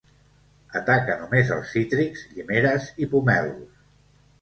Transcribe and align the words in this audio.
Ataca 0.79 1.17
només 1.19 1.53
els 1.57 1.75
cítrics, 1.75 2.25
llimeres 2.35 2.91
i 3.07 3.13
pomelos. 3.15 3.83